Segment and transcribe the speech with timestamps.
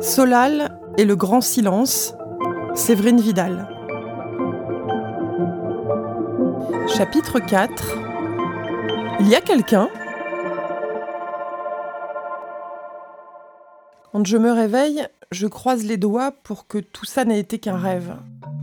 [0.00, 2.14] Solal et le grand silence,
[2.74, 3.68] Séverine Vidal.
[6.86, 7.98] Chapitre 4
[9.20, 9.88] Il y a quelqu'un?
[14.12, 17.76] Quand je me réveille, je croise les doigts pour que tout ça n'ait été qu'un
[17.76, 18.16] rêve.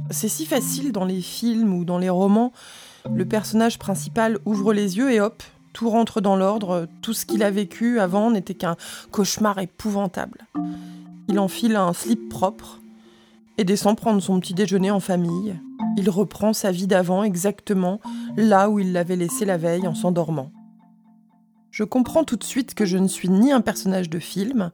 [0.10, 2.54] C'est si facile dans les films ou dans les romans.
[3.12, 5.44] Le personnage principal ouvre les yeux et hop,
[5.74, 6.88] tout rentre dans l'ordre.
[7.02, 8.78] Tout ce qu'il a vécu avant n'était qu'un
[9.12, 10.48] cauchemar épouvantable.
[11.28, 12.80] Il enfile un slip propre
[13.58, 15.60] et descend prendre son petit déjeuner en famille.
[15.98, 18.00] Il reprend sa vie d'avant exactement
[18.38, 20.52] là où il l'avait laissé la veille en s'endormant.
[21.70, 24.72] Je comprends tout de suite que je ne suis ni un personnage de film,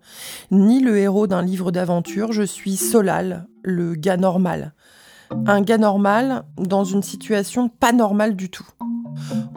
[0.52, 4.74] ni le héros d'un livre d'aventure, je suis Solal, le gars normal.
[5.46, 8.68] Un gars normal dans une situation pas normale du tout.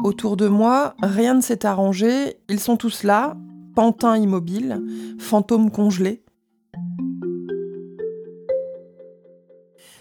[0.03, 3.37] Autour de moi, rien ne s'est arrangé, ils sont tous là,
[3.75, 4.83] pantins immobiles,
[5.19, 6.23] fantômes congelés.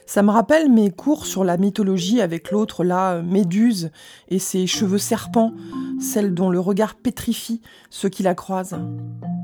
[0.05, 3.91] Ça me rappelle mes cours sur la mythologie avec l'autre là, Méduse,
[4.27, 5.53] et ses cheveux serpents,
[6.01, 8.79] celle dont le regard pétrifie ceux qui la croisent.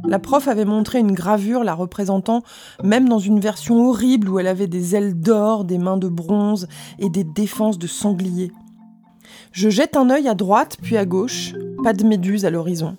[0.08, 2.44] La prof avait montré une gravure la représentant,
[2.84, 6.68] même dans une version horrible où elle avait des ailes d'or, des mains de bronze
[7.00, 8.52] et des défenses de sanglier.
[9.52, 12.98] Je jette un œil à droite puis à gauche, pas de méduse à l'horizon.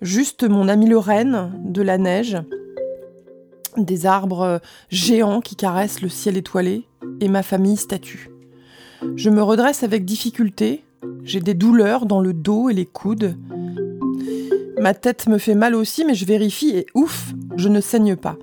[0.00, 2.38] Juste mon ami Lorraine, de la neige,
[3.76, 6.86] des arbres géants qui caressent le ciel étoilé,
[7.20, 8.30] et ma famille statue.
[9.16, 10.84] Je me redresse avec difficulté,
[11.24, 13.36] j'ai des douleurs dans le dos et les coudes.
[14.80, 18.36] Ma tête me fait mal aussi, mais je vérifie et ouf, je ne saigne pas.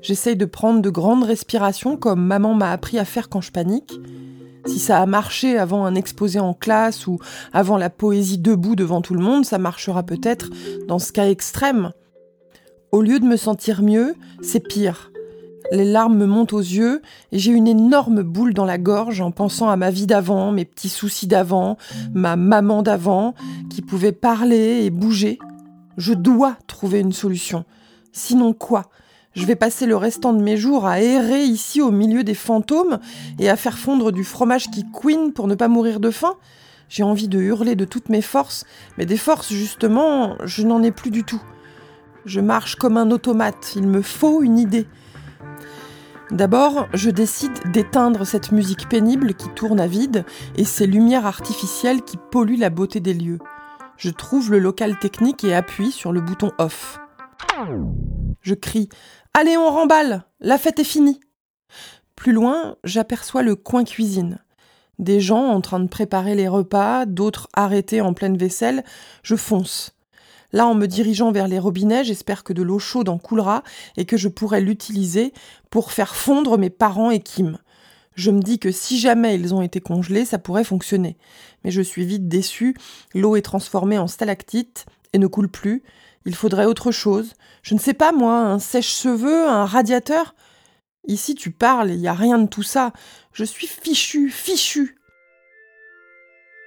[0.00, 3.98] J'essaye de prendre de grandes respirations comme maman m'a appris à faire quand je panique.
[4.66, 7.18] Si ça a marché avant un exposé en classe ou
[7.52, 10.50] avant la poésie debout devant tout le monde, ça marchera peut-être
[10.86, 11.92] dans ce cas extrême.
[12.92, 15.10] Au lieu de me sentir mieux, c'est pire.
[15.70, 19.30] Les larmes me montent aux yeux et j'ai une énorme boule dans la gorge en
[19.30, 21.76] pensant à ma vie d'avant, mes petits soucis d'avant,
[22.14, 23.34] ma maman d'avant,
[23.68, 25.38] qui pouvait parler et bouger.
[25.98, 27.64] Je dois trouver une solution.
[28.12, 28.86] Sinon quoi?
[29.34, 32.98] Je vais passer le restant de mes jours à errer ici au milieu des fantômes
[33.38, 36.34] et à faire fondre du fromage qui couine pour ne pas mourir de faim?
[36.88, 38.64] J'ai envie de hurler de toutes mes forces,
[38.96, 41.42] mais des forces justement, je n'en ai plus du tout.
[42.24, 44.86] Je marche comme un automate, il me faut une idée.
[46.30, 52.02] D'abord, je décide d'éteindre cette musique pénible qui tourne à vide et ces lumières artificielles
[52.02, 53.38] qui polluent la beauté des lieux.
[53.96, 57.00] Je trouve le local technique et appuie sur le bouton off.
[58.42, 58.90] Je crie
[59.32, 61.18] Allez, on remballe La fête est finie
[62.14, 64.38] Plus loin, j'aperçois le coin cuisine.
[64.98, 68.84] Des gens en train de préparer les repas, d'autres arrêtés en pleine vaisselle.
[69.22, 69.97] Je fonce.
[70.52, 73.62] Là, en me dirigeant vers les robinets, j'espère que de l'eau chaude en coulera
[73.96, 75.32] et que je pourrai l'utiliser
[75.70, 77.58] pour faire fondre mes parents et Kim.
[78.14, 81.16] Je me dis que si jamais ils ont été congelés, ça pourrait fonctionner.
[81.62, 82.74] Mais je suis vite déçue.
[83.14, 85.84] L'eau est transformée en stalactite et ne coule plus.
[86.24, 87.34] Il faudrait autre chose.
[87.62, 90.34] Je ne sais pas, moi, un sèche-cheveux, un radiateur?
[91.06, 92.92] Ici, tu parles, il n'y a rien de tout ça.
[93.32, 94.98] Je suis fichu, fichu.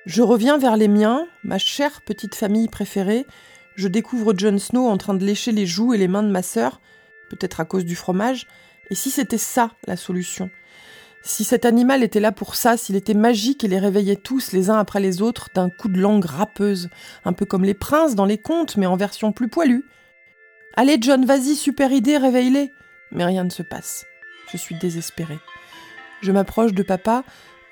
[0.06, 3.28] Je reviens vers les miens, ma chère petite famille préférée,
[3.76, 6.44] je découvre Jon Snow en train de lécher les joues et les mains de ma
[6.44, 6.82] sœur,
[7.30, 8.48] peut-être à cause du fromage.
[8.90, 10.50] Et si c'était ça la solution?
[11.24, 14.70] Si cet animal était là pour ça, s'il était magique et les réveillait tous les
[14.70, 16.90] uns après les autres d'un coup de langue râpeuse,
[17.26, 19.84] un peu comme les princes dans les contes, mais en version plus poilue
[20.76, 22.72] Allez John, vas-y, super idée, réveille-les
[23.12, 24.06] Mais rien ne se passe.
[24.52, 25.40] Je suis désespérée.
[26.22, 27.24] Je m'approche de papa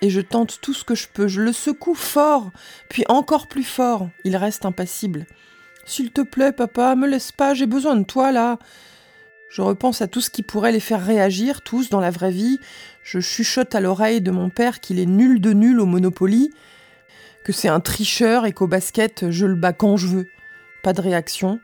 [0.01, 1.27] et je tente tout ce que je peux.
[1.27, 2.51] Je le secoue fort,
[2.89, 4.09] puis encore plus fort.
[4.25, 5.25] Il reste impassible.
[5.89, 8.59] S'il te plaît, papa, me laisse pas, j'ai besoin de toi là.
[9.49, 12.59] Je repense à tout ce qui pourrait les faire réagir, tous dans la vraie vie.
[13.01, 16.51] Je chuchote à l'oreille de mon père qu'il est nul de nul au Monopoly,
[17.43, 20.27] que c'est un tricheur et qu'au basket, je le bats quand je veux.
[20.83, 21.59] Pas de réaction.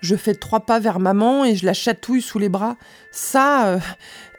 [0.00, 2.76] Je fais trois pas vers maman et je la chatouille sous les bras.
[3.10, 3.78] Ça, euh,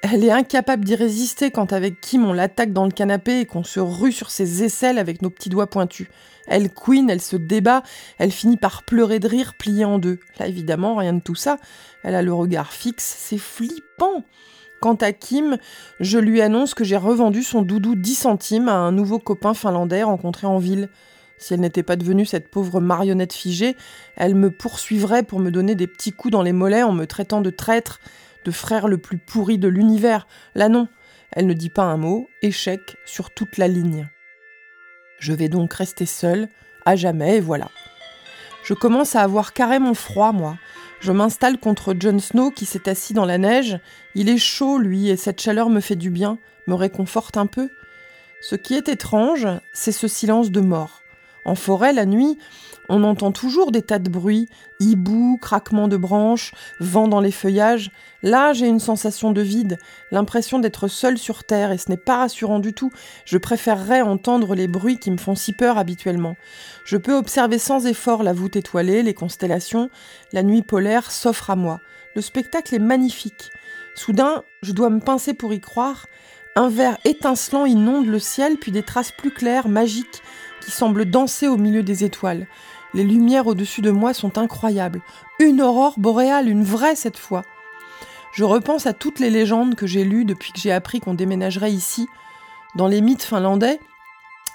[0.02, 3.64] elle est incapable d'y résister quand avec Kim on l'attaque dans le canapé et qu'on
[3.64, 6.08] se rue sur ses aisselles avec nos petits doigts pointus.
[6.48, 7.84] Elle queen, elle se débat,
[8.18, 10.20] elle finit par pleurer de rire pliée en deux.
[10.40, 11.58] Là évidemment, rien de tout ça.
[12.04, 14.24] Elle a le regard fixe, c'est flippant.
[14.82, 15.58] Quant à Kim,
[16.00, 20.02] je lui annonce que j'ai revendu son doudou 10 centimes à un nouveau copain finlandais
[20.02, 20.90] rencontré en ville.
[21.42, 23.76] Si elle n'était pas devenue cette pauvre marionnette figée,
[24.16, 27.42] elle me poursuivrait pour me donner des petits coups dans les mollets en me traitant
[27.42, 28.00] de traître,
[28.46, 30.28] de frère le plus pourri de l'univers.
[30.54, 30.88] Là non,
[31.32, 34.08] elle ne dit pas un mot, échec sur toute la ligne.
[35.18, 36.48] Je vais donc rester seule,
[36.86, 37.70] à jamais, et voilà.
[38.64, 40.58] Je commence à avoir carrément froid, moi.
[41.00, 43.80] Je m'installe contre Jon Snow qui s'est assis dans la neige.
[44.14, 46.38] Il est chaud, lui, et cette chaleur me fait du bien,
[46.68, 47.70] me réconforte un peu.
[48.42, 51.01] Ce qui est étrange, c'est ce silence de mort.
[51.46, 52.38] En forêt, la nuit,
[52.90, 54.50] on entend toujours des tas de bruits,
[54.80, 57.92] hiboux, craquements de branches, vent dans les feuillages.
[58.22, 59.78] Là, j'ai une sensation de vide,
[60.12, 62.92] l'impression d'être seule sur Terre, et ce n'est pas rassurant du tout.
[63.26, 66.36] Je préférerais entendre les bruits qui me font si peur habituellement.
[66.84, 69.90] Je peux observer sans effort la voûte étoilée, les constellations.
[70.34, 71.80] La nuit polaire s'offre à moi.
[72.16, 73.52] Le spectacle est magnifique.
[73.96, 76.08] Soudain, je dois me pincer pour y croire.
[76.56, 80.22] Un verre étincelant inonde le ciel, puis des traces plus claires, magiques,
[80.62, 82.48] qui semble danser au milieu des étoiles.
[82.94, 85.02] Les lumières au-dessus de moi sont incroyables.
[85.40, 87.44] Une aurore boréale, une vraie cette fois.
[88.34, 91.72] Je repense à toutes les légendes que j'ai lues depuis que j'ai appris qu'on déménagerait
[91.72, 92.08] ici.
[92.76, 93.80] Dans les mythes finlandais,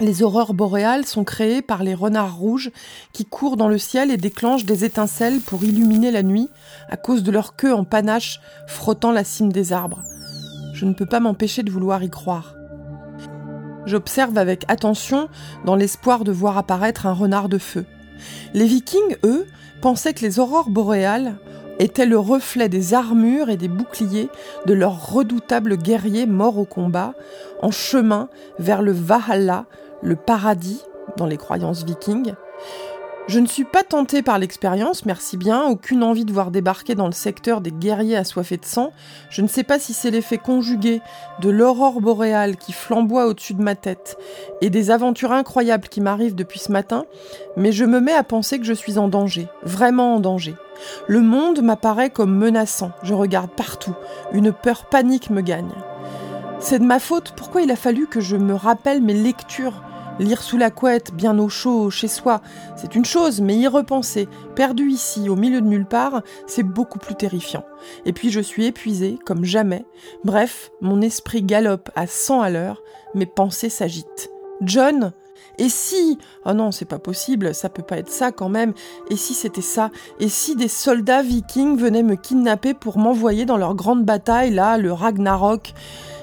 [0.01, 2.71] les aurores boréales sont créées par les renards rouges
[3.13, 6.49] qui courent dans le ciel et déclenchent des étincelles pour illuminer la nuit
[6.91, 10.03] à cause de leur queue en panache frottant la cime des arbres.
[10.75, 12.55] Je ne peux pas m'empêcher de vouloir y croire.
[13.87, 15.29] J'observe avec attention
[15.65, 17.85] dans l'espoir de voir apparaître un renard de feu.
[18.53, 19.47] Les vikings, eux,
[19.81, 21.37] pensaient que les aurores boréales
[21.79, 24.29] étaient le reflet des armures et des boucliers
[24.67, 27.15] de leurs redoutables guerriers morts au combat,
[27.63, 28.29] en chemin
[28.59, 29.67] vers le Valhalla,
[30.03, 30.83] le paradis
[31.17, 32.35] dans les croyances vikings,
[33.29, 37.07] je ne suis pas tentée par l'expérience, merci bien, aucune envie de voir débarquer dans
[37.07, 38.93] le secteur des guerriers assoiffés de sang.
[39.31, 41.01] Je ne sais pas si c'est l'effet conjugué
[41.41, 44.17] de l'aurore boréale qui flamboie au-dessus de ma tête
[44.61, 47.05] et des aventures incroyables qui m'arrivent depuis ce matin,
[47.57, 50.55] mais je me mets à penser que je suis en danger, vraiment en danger.
[51.09, 53.95] Le monde m'apparaît comme menaçant, je regarde partout,
[54.33, 55.75] une peur panique me gagne.
[56.61, 59.83] C'est de ma faute, pourquoi il a fallu que je me rappelle mes lectures
[60.19, 62.41] Lire sous la couette, bien au chaud, chez soi,
[62.75, 66.99] c'est une chose, mais y repenser, perdu ici, au milieu de nulle part, c'est beaucoup
[66.99, 67.65] plus terrifiant.
[68.07, 69.85] Et puis je suis épuisée, comme jamais.
[70.25, 72.83] Bref, mon esprit galope à 100 à l'heure,
[73.15, 74.31] mes pensées s'agitent.
[74.63, 75.13] John
[75.59, 76.19] et si?
[76.45, 78.75] Oh non, c'est pas possible, ça peut pas être ça quand même.
[79.11, 79.91] Et si c'était ça?
[80.21, 84.77] Et si des soldats vikings venaient me kidnapper pour m'envoyer dans leur grande bataille, là,
[84.77, 85.73] le Ragnarok?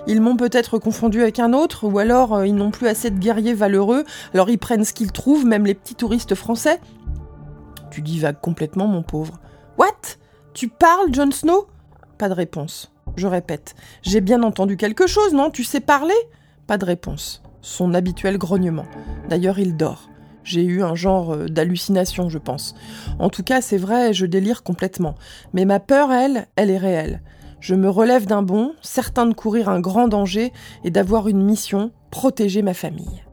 [0.08, 3.20] Ils m'ont peut-être confondu avec un autre, ou alors euh, ils n'ont plus assez de
[3.20, 4.04] guerriers valeureux,
[4.34, 6.80] alors ils prennent ce qu'ils trouvent, même les petits touristes français.
[7.92, 9.40] Tu divagues complètement, mon pauvre.
[9.78, 10.18] What?
[10.54, 11.68] Tu parles, Jon Snow?
[12.18, 12.92] Pas de réponse.
[13.16, 13.76] Je répète.
[14.02, 15.50] J'ai bien entendu quelque chose, non?
[15.50, 16.14] Tu sais parler?
[16.68, 17.44] Pas de réponse.
[17.62, 18.86] Son habituel grognement.
[19.30, 20.10] D'ailleurs, il dort.
[20.44, 22.76] J'ai eu un genre euh, d'hallucination, je pense.
[23.20, 25.16] En tout cas, c'est vrai, je délire complètement.
[25.54, 27.22] Mais ma peur, elle, elle est réelle.
[27.64, 30.52] Je me relève d'un bond, certain de courir un grand danger
[30.84, 33.24] et d'avoir une mission, protéger ma famille.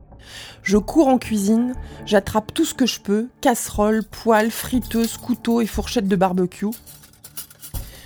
[0.63, 1.75] Je cours en cuisine,
[2.07, 6.69] j'attrape tout ce que je peux, casseroles, poêles, friteuses, couteaux et fourchettes de barbecue.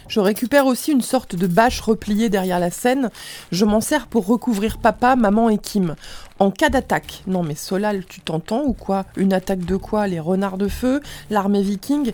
[0.08, 3.10] Je récupère aussi une sorte de bâche repliée derrière la scène.
[3.52, 5.96] Je m'en sers pour recouvrir papa, maman et Kim.
[6.38, 7.22] En cas d'attaque.
[7.26, 9.06] Non mais Solal, tu t'entends ou quoi?
[9.16, 10.06] Une attaque de quoi?
[10.06, 11.00] Les renards de feu?
[11.30, 12.12] L'armée viking?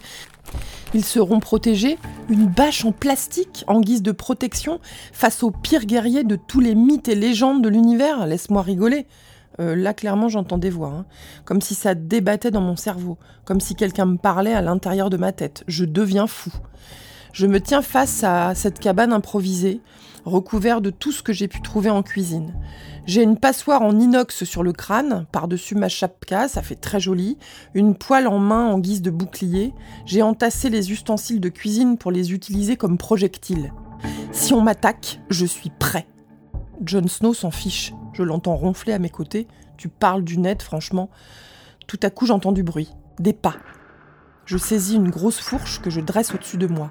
[0.95, 1.99] Ils seront protégés,
[2.29, 4.81] une bâche en plastique en guise de protection
[5.13, 8.27] face aux pires guerriers de tous les mythes et légendes de l'univers.
[8.27, 9.07] Laisse-moi rigoler.
[9.61, 11.05] Euh, là, clairement, j'entends des voix, hein.
[11.45, 15.17] comme si ça débattait dans mon cerveau, comme si quelqu'un me parlait à l'intérieur de
[15.17, 15.65] ma tête.
[15.67, 16.53] Je deviens fou.
[17.33, 19.81] Je me tiens face à cette cabane improvisée,
[20.31, 22.55] recouverte de tout ce que j'ai pu trouver en cuisine.
[23.07, 27.37] J'ai une passoire en inox sur le crâne, par-dessus ma chapka, ça fait très joli,
[27.75, 29.75] une poêle en main en guise de bouclier.
[30.07, 33.73] J'ai entassé les ustensiles de cuisine pour les utiliser comme projectiles.
[34.33, 36.07] Si on m'attaque, je suis prêt.
[36.85, 37.93] Jon Snow s'en fiche.
[38.13, 39.47] Je l'entends ronfler à mes côtés.
[39.77, 41.11] Tu parles du net, franchement.
[41.87, 42.91] Tout à coup, j'entends du bruit.
[43.19, 43.57] Des pas.
[44.47, 46.91] Je saisis une grosse fourche que je dresse au-dessus de moi.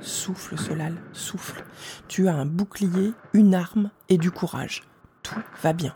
[0.00, 1.64] Souffle, Solal, souffle.
[2.08, 4.82] Tu as un bouclier, une arme et du courage
[5.22, 5.94] tout va bien.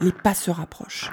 [0.00, 1.10] Les pas se rapprochent.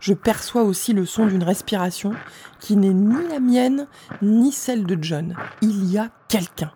[0.00, 2.12] Je perçois aussi le son d'une respiration
[2.60, 3.86] qui n'est ni la mienne
[4.22, 5.34] ni celle de John.
[5.60, 6.72] Il y a quelqu'un.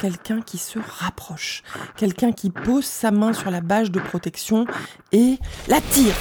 [0.00, 1.62] Quelqu'un qui se rapproche.
[1.96, 4.66] Quelqu'un qui pose sa main sur la bâche de protection
[5.12, 6.14] et la tire.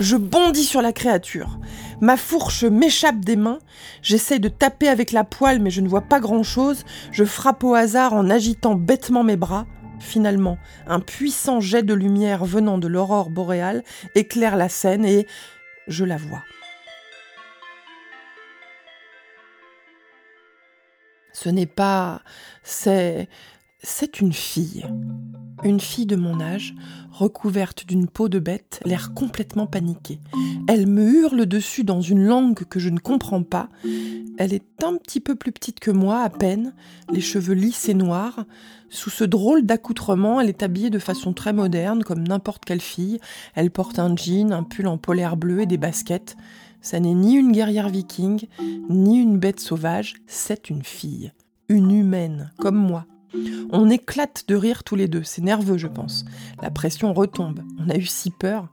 [0.00, 1.58] Je bondis sur la créature.
[2.00, 3.58] Ma fourche m'échappe des mains.
[4.02, 6.84] J'essaye de taper avec la poêle, mais je ne vois pas grand-chose.
[7.12, 9.66] Je frappe au hasard en agitant bêtement mes bras.
[10.00, 10.58] Finalement,
[10.88, 13.84] un puissant jet de lumière venant de l'aurore boréale
[14.16, 15.28] éclaire la scène et
[15.86, 16.42] je la vois.
[21.32, 22.22] Ce n'est pas,
[22.64, 23.28] c'est
[23.84, 24.86] C'est une fille.
[25.64, 26.72] Une fille de mon âge,
[27.10, 30.20] recouverte d'une peau de bête, l'air complètement paniquée.
[30.68, 33.68] Elle me hurle dessus dans une langue que je ne comprends pas.
[34.38, 36.74] Elle est un petit peu plus petite que moi, à peine,
[37.12, 38.44] les cheveux lisses et noirs.
[38.88, 43.18] Sous ce drôle d'accoutrement, elle est habillée de façon très moderne, comme n'importe quelle fille.
[43.56, 46.36] Elle porte un jean, un pull en polaire bleu et des baskets.
[46.82, 48.46] Ça n'est ni une guerrière viking,
[48.88, 51.32] ni une bête sauvage, c'est une fille.
[51.68, 53.06] Une humaine, comme moi.
[53.70, 56.24] On éclate de rire tous les deux, c'est nerveux je pense.
[56.60, 58.68] La pression retombe, on a eu si peur.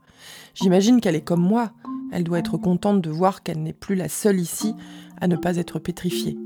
[0.53, 1.71] J'imagine qu'elle est comme moi,
[2.11, 4.75] elle doit être contente de voir qu'elle n'est plus la seule ici
[5.21, 6.37] à ne pas être pétrifiée.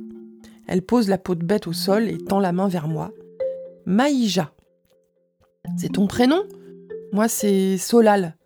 [0.68, 3.12] Elle pose la peau de bête au sol et tend la main vers moi.
[3.86, 4.54] Maïja.
[5.78, 6.44] C'est ton prénom?
[7.12, 8.38] Moi c'est Solal.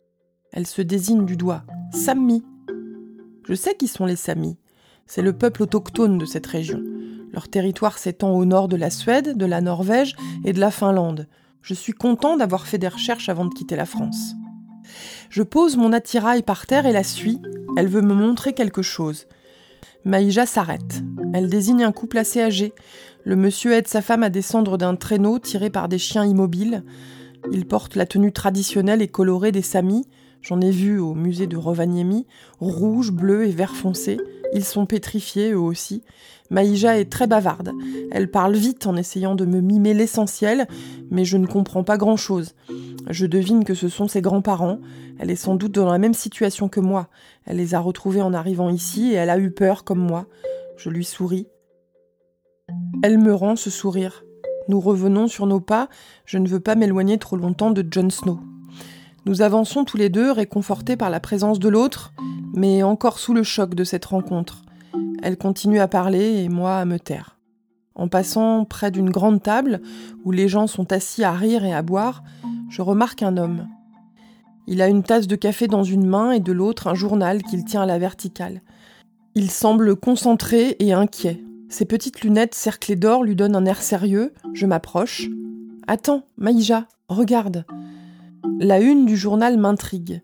[0.52, 1.64] Elle se désigne du doigt.
[1.92, 2.44] Sami.
[3.48, 4.58] Je sais qui sont les Samis.
[5.06, 6.84] C'est le peuple autochtone de cette région.
[7.32, 10.16] Leur territoire s'étend au nord de la Suède, de la Norvège
[10.46, 11.28] et de la Finlande.
[11.62, 14.34] Je suis content d'avoir fait des recherches avant de quitter la France.
[15.30, 17.40] Je pose mon attirail par terre et la suis.
[17.76, 19.28] Elle veut me montrer quelque chose.
[20.06, 21.04] Maïja s'arrête.
[21.34, 22.74] Elle désigne un couple assez âgé.
[23.26, 26.84] Le monsieur aide sa femme à descendre d'un traîneau tiré par des chiens immobiles.
[27.52, 30.08] Il porte la tenue traditionnelle et colorée des Samis.
[30.42, 32.26] J'en ai vu au musée de Rovaniemi,
[32.60, 34.18] rouge, bleu et vert foncé.
[34.54, 36.04] Ils sont pétrifiés eux aussi.
[36.50, 37.72] Maïja est très bavarde.
[38.12, 40.68] Elle parle vite en essayant de me mimer l'essentiel,
[41.12, 42.56] mais je ne comprends pas grand-chose.
[43.10, 44.80] Je devine que ce sont ses grands-parents.
[45.20, 47.10] Elle est sans doute dans la même situation que moi.
[47.46, 50.28] Elle les a retrouvés en arrivant ici et elle a eu peur comme moi.
[50.78, 51.48] Je lui souris.
[53.04, 54.24] Elle me rend ce sourire.
[54.68, 55.90] Nous revenons sur nos pas.
[56.26, 58.40] Je ne veux pas m'éloigner trop longtemps de Jon Snow.
[59.26, 62.14] Nous avançons tous les deux, réconfortés par la présence de l'autre,
[62.54, 64.64] mais encore sous le choc de cette rencontre.
[65.22, 67.38] Elle continue à parler et moi à me taire.
[67.96, 69.82] En passant près d'une grande table
[70.24, 72.24] où les gens sont assis à rire et à boire,
[72.70, 73.68] je remarque un homme.
[74.68, 77.64] Il a une tasse de café dans une main et de l'autre un journal qu'il
[77.64, 78.62] tient à la verticale.
[79.34, 81.42] Il semble concentré et inquiet.
[81.70, 84.34] Ses petites lunettes cerclées d'or lui donnent un air sérieux.
[84.54, 85.28] Je m'approche.
[85.88, 87.66] Attends, Maïja, regarde.
[88.60, 90.22] La une du journal m'intrigue.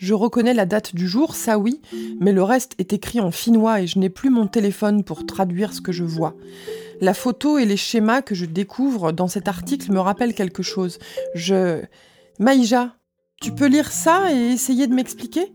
[0.00, 1.82] Je reconnais la date du jour, ça oui,
[2.20, 5.74] mais le reste est écrit en finnois et je n'ai plus mon téléphone pour traduire
[5.74, 6.34] ce que je vois.
[7.02, 10.98] La photo et les schémas que je découvre dans cet article me rappellent quelque chose.
[11.34, 11.82] Je...
[12.38, 12.94] Maïja,
[13.42, 15.52] tu peux lire ça et essayer de m'expliquer?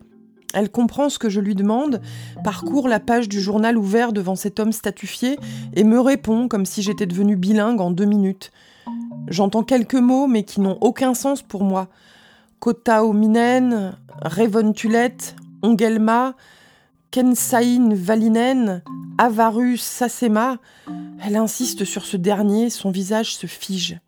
[0.54, 2.00] Elle comprend ce que je lui demande,
[2.44, 5.40] parcourt la page du journal ouvert devant cet homme statufié
[5.74, 8.52] et me répond comme si j'étais devenue bilingue en deux minutes.
[9.28, 11.90] J'entends quelques mots mais qui n'ont aucun sens pour moi.
[12.66, 16.34] Kotaominen, Revontulet, Ongelma,
[17.12, 18.82] Kensain Valinen,
[19.20, 20.58] Avarus Sasema.
[21.24, 24.00] Elle insiste sur ce dernier, son visage se fige.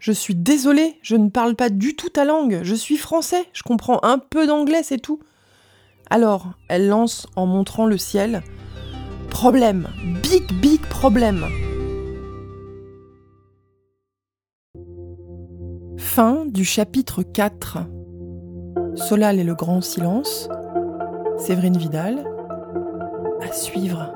[0.00, 3.62] Je suis désolée, je ne parle pas du tout ta langue, je suis français, je
[3.62, 5.20] comprends un peu d'anglais, c'est tout.
[6.10, 8.42] Alors, elle lance en montrant le ciel.
[9.30, 9.86] Problème,
[10.24, 11.46] big big problème.
[16.14, 17.78] Fin du chapitre 4.
[18.96, 20.46] Solal et le grand silence.
[21.38, 22.22] Séverine Vidal.
[23.40, 24.12] À suivre.